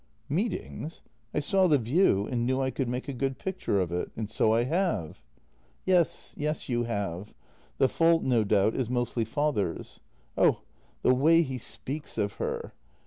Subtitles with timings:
[0.29, 1.03] Meetings?—
[1.35, 4.31] I saw the view and knew I could make a good picture of it— and
[4.31, 5.21] so I have.""
[5.85, 7.35] Yes, yes, you have.
[7.77, 9.99] The fault, no doubt, is mostly father's.
[10.35, 10.61] Oh,
[11.03, 12.73] the way he speaks of her."